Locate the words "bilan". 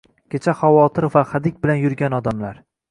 1.67-1.87